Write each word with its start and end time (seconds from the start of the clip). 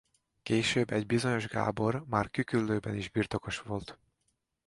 Később 0.43 0.91
egy 0.91 1.05
bizonyos 1.05 1.47
Gábor 1.47 2.03
már 2.07 2.29
Küküllőben 2.29 2.95
is 2.95 3.09
birtokos 3.09 3.59
volt. 3.59 3.97